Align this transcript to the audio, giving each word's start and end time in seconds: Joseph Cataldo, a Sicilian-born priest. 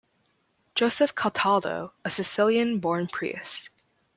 Joseph 0.73 1.13
Cataldo, 1.13 1.93
a 2.03 2.09
Sicilian-born 2.09 3.09
priest. 3.09 3.69